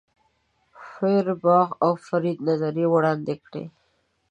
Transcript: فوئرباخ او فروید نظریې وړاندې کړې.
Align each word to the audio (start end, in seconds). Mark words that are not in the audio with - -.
فوئرباخ 0.89 1.69
او 1.83 1.91
فروید 2.05 2.39
نظریې 2.49 2.87
وړاندې 2.89 3.33
کړې. 3.45 3.63